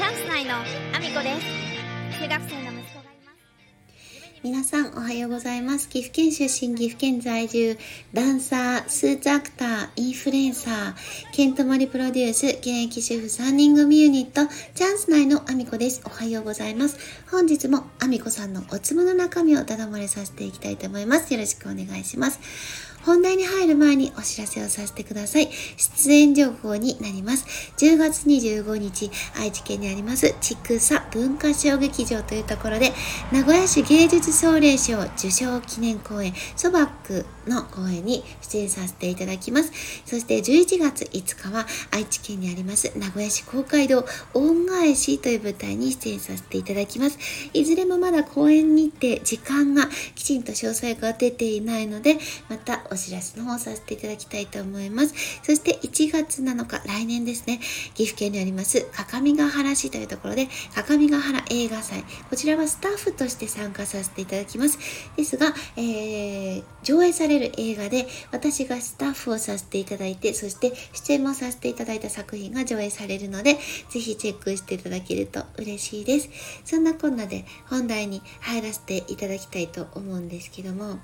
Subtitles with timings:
[0.00, 5.90] チャンス内のアミコです中学生の息子がいます皆さんおはようございます。
[5.90, 7.76] 岐阜県出身、岐阜県在住、
[8.14, 10.94] ダンサー、スーツアクター、インフルエンサー、
[11.34, 16.00] ケントマリプロデュース、現役主婦3人組ユニット、チャンス内のアミコです。
[16.06, 16.96] おはようございます。
[17.30, 21.34] 本日もアミコさんのおつむの中身をだだ漏れさせていきたいと思います。
[21.34, 22.40] よろしくお願いします。
[23.04, 25.48] 本題に入る前にお知らせをさせてください。
[25.76, 27.46] 出演情報になります。
[27.78, 32.92] 10月25日、愛知県にあります、千草文化小劇場というところで、
[33.32, 39.72] 名古屋市芸術奨励賞受賞記念公演、ソバックの公演に出演させていただきます。
[40.04, 47.18] そして11月5日は、愛知県にあります、名古屋市公会堂恩返しという舞台に出演させていただきます。
[47.52, 55.14] いずれもまだ公演日程、時間がきちんと詳細が出ていないので、またお知らせの方させていただきたいと思います。
[55.42, 57.60] そして1月7日、来年ですね、
[57.94, 62.04] 岐阜県にあります、各務原市というところで、各務原映画祭。
[62.28, 64.78] こちらはスタッフとして参加させていただきます。
[65.16, 73.54] ですが、えー、上映される映画で、私がスタッフをさせていただいて、そして出演もさせていただいた作品が上映されるので、
[73.90, 76.28] ぜひチェックしていただけると嬉しいです。
[76.64, 80.98] そんなこんなで本題に入らせていただきたいと思うんですけども、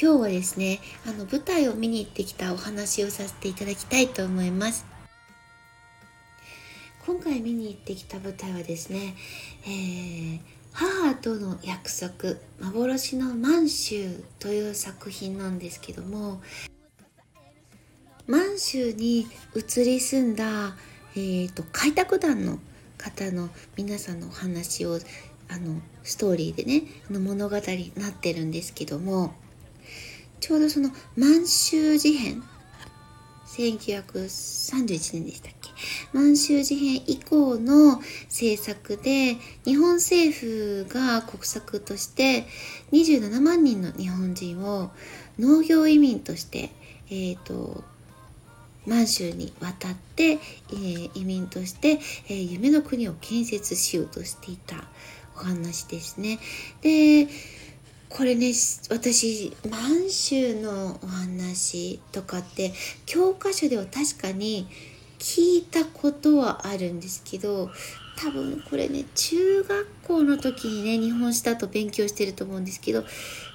[0.00, 4.98] 今日はですね、あの舞台を見に行ってきたお話をさせていただきたいと思います。
[7.08, 9.14] 今回見に行ってきた舞台はですね、
[9.64, 10.40] えー、
[10.72, 16.42] 母との約束幻の満州という作品なんですけども
[18.26, 20.76] 満州に移り住んだ、
[21.16, 22.58] えーと、開拓団の
[22.98, 24.98] 方の皆さんのお話を
[25.48, 29.32] あのストーリーでねの物語になってるんですけども
[30.48, 32.42] ちょうどその満州事変
[33.48, 35.68] 1931年でしたっけ？
[36.14, 42.46] 満州事変以降の政策で日本政府が国策として
[42.92, 44.90] 27万人の日本人を
[45.38, 46.70] 農業移民として、
[47.10, 47.84] えーと、
[48.86, 54.84] 満州に渡って、えー、移民として、えー、夢の国を建設しようとしていた
[55.36, 56.38] お話ですね。
[56.80, 57.28] で
[58.08, 58.52] これね
[58.90, 62.72] 私満州のお話とかって
[63.06, 64.66] 教科書では確かに
[65.18, 67.70] 聞いたことはあるんですけど
[68.20, 73.04] 多分これね中学校の時にね日本史だと勉強してると思うんですけど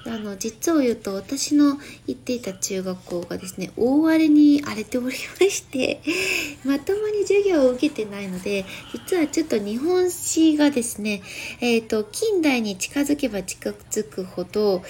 [0.06, 5.12] あの実を言うと私の行っていた中学校がですね大荒れに荒れておりま
[5.46, 6.00] して
[6.64, 11.22] まともに授業を受けてないので実はちょっと日本史がですね
[11.60, 14.82] えっ、ー、と近代に近づけば近づくほど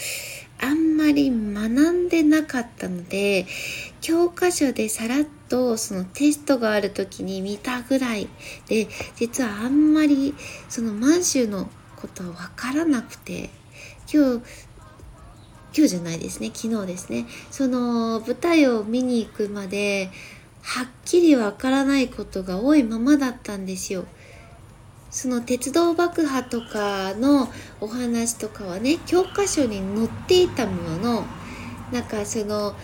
[0.61, 3.47] あんまり学んでなかったので
[4.01, 8.29] 教科書でさらっとそのテストがある時に見たぐらい
[8.69, 10.35] で実はあんまり
[10.69, 13.51] その満州のことは分からなくて
[14.13, 14.43] 今日
[15.77, 20.11] 今日じゃないですね昨日ですねその舞台を見に行くまで
[20.63, 24.07] はっきりわからないことが多いままだったんですよ。
[25.15, 27.49] その鉄道爆破とかの
[27.81, 31.25] お話とかはね教科書に載っていたものの
[31.93, 32.75] なんかその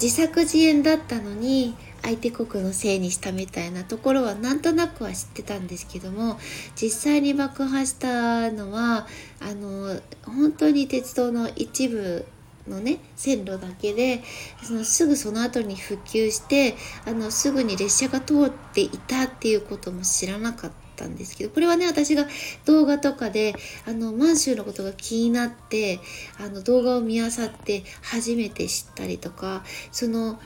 [0.00, 6.38] 自作自演だったのに相手国のせいにしたみたいなところはなんとなくは知ってたんですけども
[6.76, 9.06] 実際に爆破したのは
[9.40, 12.26] あの本当に鉄道の一部
[12.68, 14.22] のね線路だけで
[14.62, 16.76] そのすぐその後に復旧して
[17.06, 20.83] あのすぐに列車が通っていたっていうことも知らなかった。
[20.94, 22.26] ったんですけどこれはね私が
[22.64, 23.54] 動画とかで
[23.86, 26.00] あの満州のことが気になって
[26.38, 30.40] あの動画を見あさって初めて知ったりとかその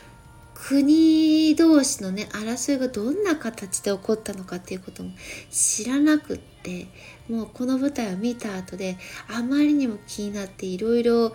[0.54, 5.10] 国同士のね争いがどんな形で起こったのかっていうことも
[5.50, 6.57] 知らなくって
[7.28, 8.96] もうこの舞台を見た後で
[9.28, 11.32] あまりにも気になっていろいろ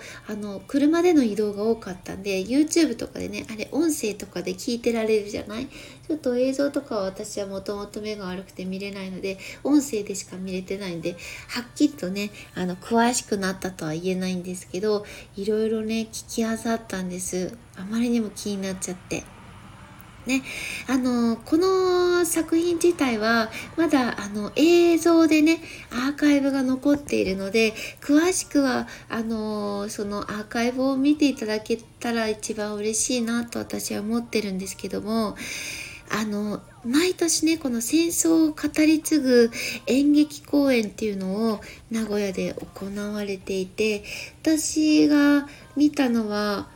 [0.68, 5.68] 車での移動が多かったんで YouTube とかでねあれ音声とかで聞いてられるじゃない？
[5.68, 11.16] ちょっと映像とかは私はもともと目が悪くて見れないので音声でしか見れてないんで
[11.50, 15.06] はっきりとねあの詳しくなったとは言えないんですけど
[15.36, 19.24] いろいろね聞きあさったんですあまりにも気になっちゃって。
[20.26, 20.42] ね、
[20.88, 25.60] あのこの作品自体はまだあの映像でね
[25.92, 35.36] アーカイブが残っているので詳しくはあのそのアーカイブを見ていただけたら一番嬉しいなと私は思ってるんですけども
[36.10, 39.52] あの毎年ねこの戦争を語り継ぐ
[39.88, 41.60] 演劇公演っていうのを
[41.92, 44.04] 名古屋で行われていて
[44.42, 46.68] 私が見たのは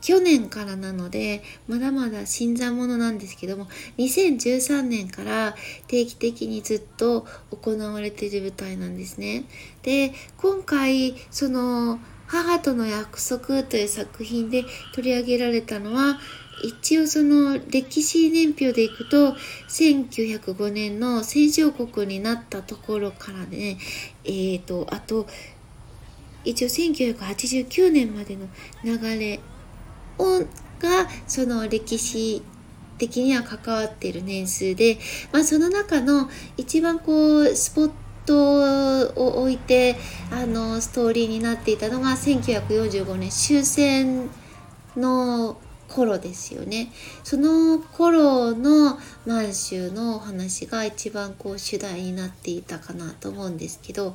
[0.00, 3.66] 去年からなのでまだまだ新参者なんですけども
[3.98, 5.54] 2013年から
[5.88, 9.44] 定期的にずっと行われている舞台なんですね。
[9.82, 14.64] で今回その「母との約束」という作品で
[14.94, 16.20] 取り上げられたのは
[16.62, 19.34] 一応その歴史年表でいくと
[19.68, 23.78] 1905年の戦勝国になったところからね
[24.24, 25.26] えーとあと
[26.44, 28.48] 一応1989年までの
[28.84, 29.40] 流れ
[30.18, 30.40] を
[30.80, 32.42] がその歴史
[32.98, 34.98] 的には関わっている年数で、
[35.32, 37.90] まあ、その中の一番こうスポッ
[38.26, 39.96] トを置いて
[40.30, 44.30] あのストーリーになっていたのが1945年終戦
[44.96, 45.58] の
[45.88, 46.92] 頃ですよね。
[47.24, 54.14] その頃の満州のお話が一番こう主題になっていたかなと思うんですけど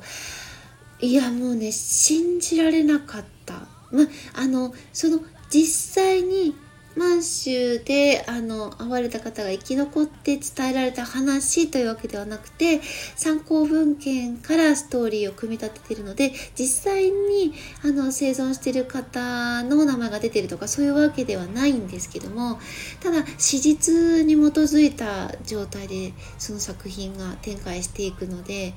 [1.00, 3.54] いやもうね信じられなかった。
[3.92, 4.02] ま
[4.34, 5.20] あのその
[5.56, 6.54] 実際に
[6.96, 12.82] 満州であの会われた方が生き残って伝えられた話というわけではなくて
[13.16, 22.58] 参考文献からストーリーを組み立てているので実際にあの生存している方の名前が出てるとかそういうわけではないんですけども
[23.02, 28.74] ただ史実に基づいた状態でその作品が展開していくので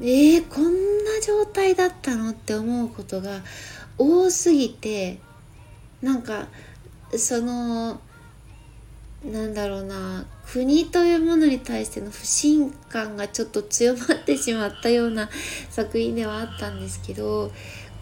[0.00, 0.64] えー、こん
[1.04, 3.40] な状態だったのって思うことが
[3.98, 5.18] 多すぎて
[6.04, 6.46] なんか
[7.16, 7.98] その
[9.24, 15.30] なんだろうな国というものに対しての不信感がちょっと強まってしまったような
[15.70, 17.50] 作品ではあったんですけど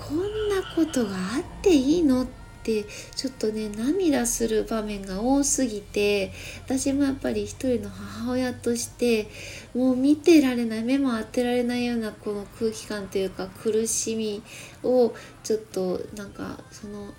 [0.01, 0.19] こん
[0.49, 2.27] なことがあっていいのっ
[2.65, 2.85] て
[3.15, 6.33] ちょっとね涙する場面が多すぎて
[6.65, 9.29] 私もやっぱり一人の母親として
[9.75, 14.43] もう見てられない目も当てられないようなこの空気感というか苦しみ
[14.83, 15.15] を
[15.45, 17.15] ちょっとなんかその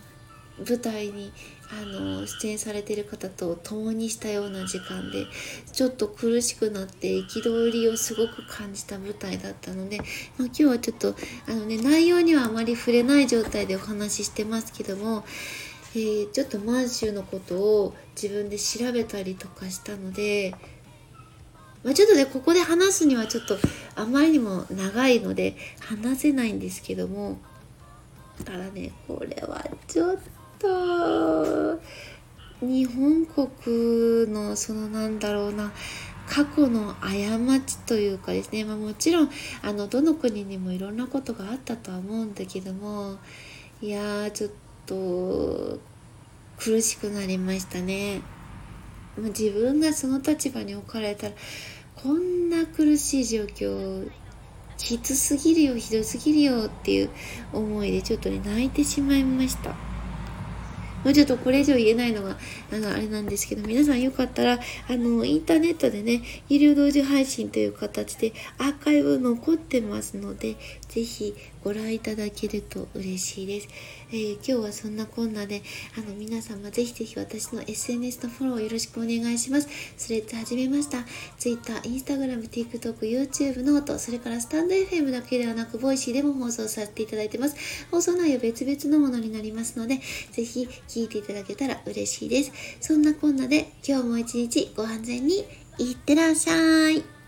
[0.60, 1.32] 舞台に
[1.82, 5.26] あの出演されてる方と共にしたような時間で
[5.72, 10.06] ちょっと苦しくなって憤りをすごく感じた舞台だったので、まあ、
[10.46, 11.16] 今日はちょっと
[11.48, 15.26] あの、ね、内容にはあまり触れない状態でお話ししてますけども、
[15.96, 20.54] えー、ちょっと満州のことを自分で調べたりとかしたので。
[21.84, 23.58] まあ、ちょっとねここで話すにはちょっと
[23.96, 27.38] あまりにも長いので話せないんですけども
[28.46, 30.43] ただねこれはちょっと
[32.62, 35.74] 日本国のそのなんだろうな
[36.28, 37.10] 過去の過
[37.60, 39.30] ちというかですね、まあ、もちろん
[39.62, 43.18] あのどの国にもいろんなことがあったとは思うんだけども
[43.82, 44.52] いやーちょっ
[44.86, 45.80] と
[46.58, 48.22] 苦しくなりましたね。
[49.18, 51.34] 自分がその立場に置かれたら
[51.96, 54.10] こんな苦しい状況
[54.78, 57.10] きつすぎるよひどすぎるよっていう
[57.54, 59.93] 思いでちょっとね泣いてしまいました。
[61.04, 62.38] もうちょっとこれ以上言えないのが、
[62.72, 64.60] あの、あれなんですけど、皆さんよかったら、
[64.90, 70.56] あの、インターネットでね、医療同時配信という形でアーカイブ残ってますので、
[70.94, 73.68] ぜひご覧いただけると嬉しいです。
[74.12, 75.64] えー、今日はそんなこんなで、
[75.98, 79.68] あの、皆様ぜひぜひ私の SNS のフォローよろしくお願いします。
[79.98, 81.00] スレッズ始めました。
[81.40, 87.56] Twitter、Instagram、TikTok、YouTube、 note、それからスタンド FM だけではなく、ボイシーでも放送させていただいてます。
[87.90, 90.00] 放送内容別々のものになりますので、
[90.32, 92.52] ぜひ聞いていただけたら嬉しいです。
[92.80, 95.44] そんなこんなで、今日も一日ご安全に
[95.80, 97.23] いってらっしゃい。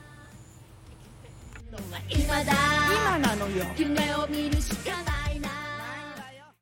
[2.09, 2.53] 今だ
[2.91, 3.65] 今なのよ。
[3.77, 5.14] 夢を見るしかない。